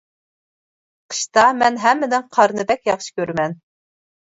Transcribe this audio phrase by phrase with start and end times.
[1.13, 3.61] قىشتا مەن ھەممىدىن قارنى بەك ياخشى كۆرىمەن.